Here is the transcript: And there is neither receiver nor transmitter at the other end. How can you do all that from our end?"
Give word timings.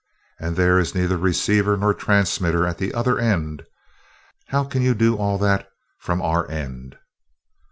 And 0.39 0.55
there 0.55 0.79
is 0.79 0.95
neither 0.95 1.15
receiver 1.15 1.77
nor 1.77 1.93
transmitter 1.93 2.65
at 2.65 2.79
the 2.79 2.91
other 2.91 3.19
end. 3.19 3.63
How 4.47 4.63
can 4.63 4.81
you 4.81 4.95
do 4.95 5.15
all 5.15 5.37
that 5.37 5.69
from 5.99 6.23
our 6.23 6.49
end?" 6.49 6.97